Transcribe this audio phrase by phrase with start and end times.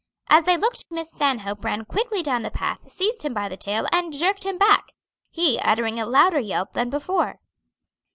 [0.31, 3.85] As they looked Miss Stanhope ran quickly down the path, seized him by the tail,
[3.93, 4.93] and jerked him back,
[5.29, 7.39] he uttering a louder yelp than before.